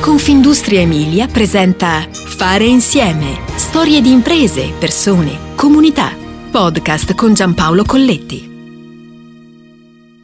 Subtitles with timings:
[0.00, 3.38] Confindustria Emilia presenta Fare insieme.
[3.56, 6.16] Storie di imprese, persone, comunità.
[6.50, 8.49] Podcast con Giampaolo Colletti.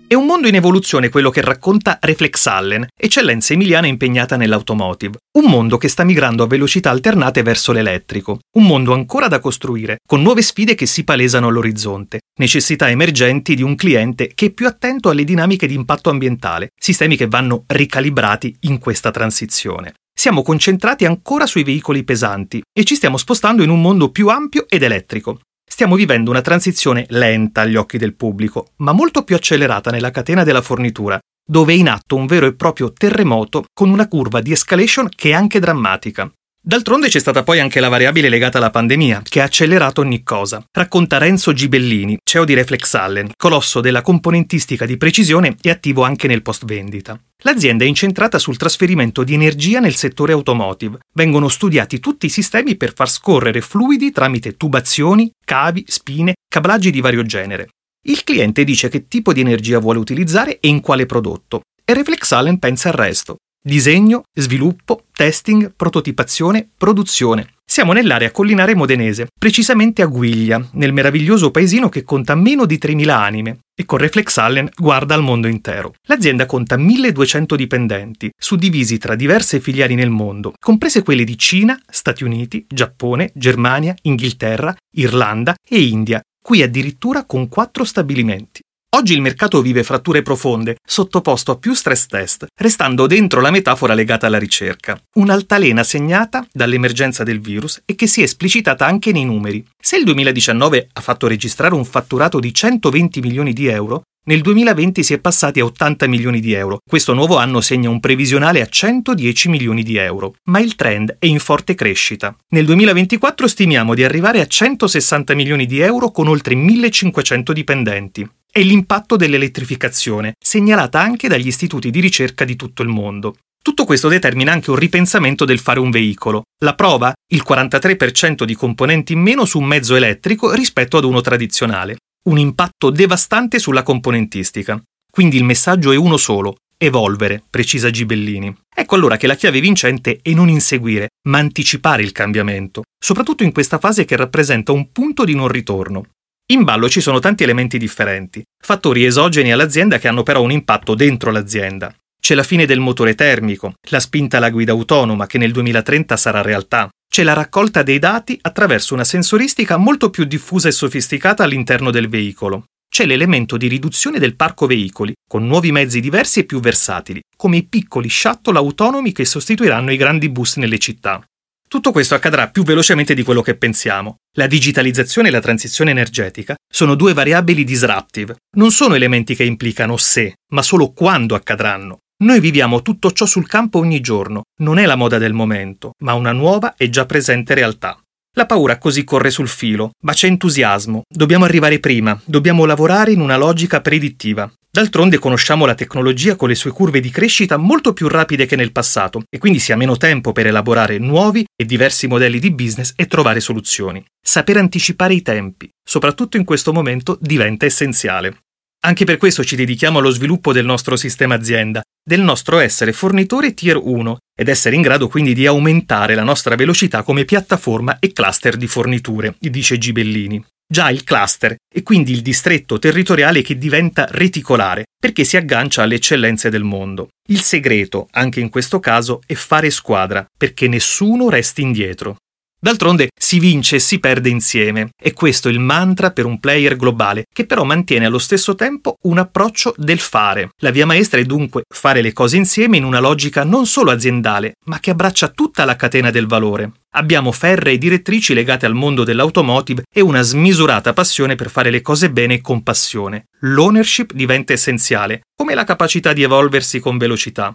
[0.09, 5.19] È un mondo in evoluzione quello che racconta Reflex Allen, eccellenza emiliana impegnata nell'automotive.
[5.37, 8.39] Un mondo che sta migrando a velocità alternate verso l'elettrico.
[8.57, 12.21] Un mondo ancora da costruire, con nuove sfide che si palesano all'orizzonte.
[12.39, 17.17] Necessità emergenti di un cliente che è più attento alle dinamiche di impatto ambientale, sistemi
[17.17, 19.95] che vanno ricalibrati in questa transizione.
[20.17, 24.67] Siamo concentrati ancora sui veicoli pesanti e ci stiamo spostando in un mondo più ampio
[24.69, 25.41] ed elettrico.
[25.69, 30.45] Stiamo vivendo una transizione lenta agli occhi del pubblico, ma molto più accelerata nella catena
[30.45, 34.53] della fornitura, dove è in atto un vero e proprio terremoto con una curva di
[34.53, 36.31] escalation che è anche drammatica.
[36.67, 40.65] D'altronde c'è stata poi anche la variabile legata alla pandemia, che ha accelerato ogni cosa.
[40.73, 46.27] Racconta Renzo Gibellini, CEO di Reflex Allen, colosso della componentistica di precisione e attivo anche
[46.27, 47.17] nel post vendita.
[47.45, 50.99] L'azienda è incentrata sul trasferimento di energia nel settore automotive.
[51.15, 57.01] Vengono studiati tutti i sistemi per far scorrere fluidi tramite tubazioni, cavi, spine, cablaggi di
[57.01, 57.69] vario genere.
[58.09, 62.33] Il cliente dice che tipo di energia vuole utilizzare e in quale prodotto, e Reflex
[62.33, 63.37] Allen pensa al resto.
[63.63, 67.55] Disegno, sviluppo, testing, prototipazione, produzione.
[67.77, 73.09] Siamo nell'area collinare modenese, precisamente a Guiglia, nel meraviglioso paesino che conta meno di 3.000
[73.11, 75.93] anime e con Reflex Allen guarda al mondo intero.
[76.07, 82.25] L'azienda conta 1.200 dipendenti, suddivisi tra diverse filiali nel mondo, comprese quelle di Cina, Stati
[82.25, 88.63] Uniti, Giappone, Germania, Inghilterra, Irlanda e India, qui addirittura con quattro stabilimenti.
[88.97, 93.93] Oggi il mercato vive fratture profonde, sottoposto a più stress test, restando dentro la metafora
[93.93, 94.99] legata alla ricerca.
[95.17, 99.63] Un'altalena segnata dall'emergenza del virus e che si è esplicitata anche nei numeri.
[99.79, 105.03] Se il 2019 ha fatto registrare un fatturato di 120 milioni di euro, nel 2020
[105.03, 106.79] si è passati a 80 milioni di euro.
[106.89, 111.27] Questo nuovo anno segna un previsionale a 110 milioni di euro, ma il trend è
[111.27, 112.37] in forte crescita.
[112.49, 118.63] Nel 2024 stimiamo di arrivare a 160 milioni di euro con oltre 1500 dipendenti è
[118.63, 123.37] l'impatto dell'elettrificazione, segnalata anche dagli istituti di ricerca di tutto il mondo.
[123.63, 126.45] Tutto questo determina anche un ripensamento del fare un veicolo.
[126.65, 127.13] La prova?
[127.33, 131.99] Il 43% di componenti in meno su un mezzo elettrico rispetto ad uno tradizionale.
[132.27, 134.83] Un impatto devastante sulla componentistica.
[135.09, 138.53] Quindi il messaggio è uno solo, evolvere, precisa Gibellini.
[138.75, 143.53] Ecco allora che la chiave vincente è non inseguire, ma anticipare il cambiamento, soprattutto in
[143.53, 146.07] questa fase che rappresenta un punto di non ritorno.
[146.53, 150.97] In ballo ci sono tanti elementi differenti, fattori esogeni all'azienda che hanno però un impatto
[150.97, 151.95] dentro l'azienda.
[152.27, 156.43] C'è la fine del motore termico, la spinta alla guida autonoma che nel 2030 sarà
[156.43, 156.89] realtà.
[157.09, 162.09] C'è la raccolta dei dati attraverso una sensoristica molto più diffusa e sofisticata all'interno del
[162.09, 162.65] veicolo.
[162.93, 167.59] C'è l'elemento di riduzione del parco veicoli, con nuovi mezzi diversi e più versatili, come
[167.59, 171.25] i piccoli shuttle autonomi che sostituiranno i grandi bus nelle città.
[171.69, 174.17] Tutto questo accadrà più velocemente di quello che pensiamo.
[174.37, 178.39] La digitalizzazione e la transizione energetica sono due variabili disruptive.
[178.57, 182.01] Non sono elementi che implicano se, ma solo quando accadranno.
[182.19, 184.45] Noi viviamo tutto ciò sul campo ogni giorno.
[184.63, 188.01] Non è la moda del momento, ma una nuova e già presente realtà.
[188.39, 191.03] La paura così corre sul filo, ma c'è entusiasmo.
[191.07, 194.51] Dobbiamo arrivare prima, dobbiamo lavorare in una logica predittiva.
[194.71, 198.73] D'altronde conosciamo la tecnologia con le sue curve di crescita molto più rapide che nel
[198.73, 202.95] passato e quindi si ha meno tempo per elaborare nuovi e diversi modelli di business
[202.97, 204.03] e trovare soluzioni.
[204.27, 208.39] Saper anticipare i tempi, soprattutto in questo momento, diventa essenziale.
[208.87, 213.53] Anche per questo ci dedichiamo allo sviluppo del nostro sistema azienda, del nostro essere fornitore
[213.53, 218.13] tier 1 ed essere in grado quindi di aumentare la nostra velocità come piattaforma e
[218.13, 224.07] cluster di forniture, dice Gibellini già il cluster e quindi il distretto territoriale che diventa
[224.11, 227.09] reticolare perché si aggancia alle eccellenze del mondo.
[227.29, 232.17] Il segreto, anche in questo caso, è fare squadra perché nessuno resti indietro.
[232.59, 236.77] D'altronde si vince e si perde insieme, e questo è il mantra per un player
[236.77, 240.49] globale, che però mantiene allo stesso tempo un approccio del fare.
[240.63, 244.55] La via maestra è dunque fare le cose insieme in una logica non solo aziendale,
[244.65, 246.73] ma che abbraccia tutta la catena del valore.
[246.97, 252.11] Abbiamo ferree direttrici legate al mondo dell'automotive e una smisurata passione per fare le cose
[252.11, 253.27] bene con passione.
[253.41, 257.55] L'ownership diventa essenziale, come la capacità di evolversi con velocità.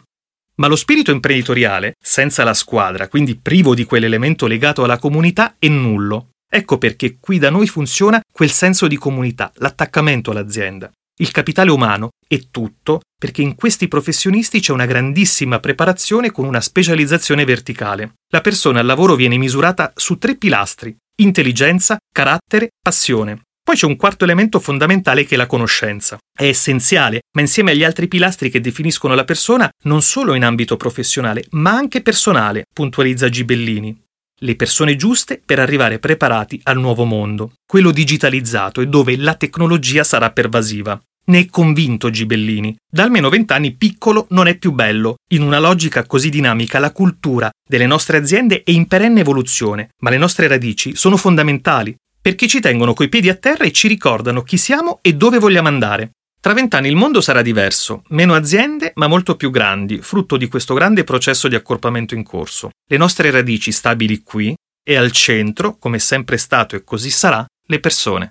[0.56, 5.68] Ma lo spirito imprenditoriale, senza la squadra, quindi privo di quell'elemento legato alla comunità, è
[5.68, 6.30] nullo.
[6.50, 10.92] Ecco perché qui da noi funziona quel senso di comunità, l'attaccamento all'azienda.
[11.22, 16.62] Il capitale umano è tutto perché in questi professionisti c'è una grandissima preparazione con una
[16.62, 18.14] specializzazione verticale.
[18.30, 23.44] La persona al lavoro viene misurata su tre pilastri, intelligenza, carattere, passione.
[23.64, 26.18] Poi c'è un quarto elemento fondamentale che è la conoscenza.
[26.36, 30.78] È essenziale, ma insieme agli altri pilastri che definiscono la persona non solo in ambito
[30.78, 33.96] professionale, ma anche personale, puntualizza Gibellini.
[34.44, 40.04] Le persone giuste per arrivare preparati al nuovo mondo, quello digitalizzato e dove la tecnologia
[40.04, 41.00] sarà pervasiva.
[41.24, 42.76] Ne è convinto Gibellini.
[42.92, 45.18] Da almeno vent'anni piccolo non è più bello.
[45.34, 50.10] In una logica così dinamica la cultura delle nostre aziende è in perenne evoluzione, ma
[50.10, 54.44] le nostre radici sono fondamentali perché ci tengono coi piedi a terra e ci ricordano
[54.44, 56.12] chi siamo e dove vogliamo andare.
[56.42, 60.74] Tra vent'anni il mondo sarà diverso, meno aziende ma molto più grandi, frutto di questo
[60.74, 62.72] grande processo di accorpamento in corso.
[62.90, 67.80] Le nostre radici stabili qui e al centro, come sempre stato e così sarà, le
[67.80, 68.30] persone.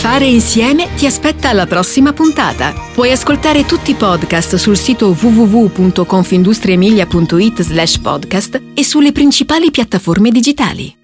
[0.00, 2.74] Fare insieme ti aspetta alla prossima puntata.
[2.92, 10.99] Puoi ascoltare tutti i podcast sul sito www.confindustriemilia.it slash podcast e sulle principali piattaforme digitali.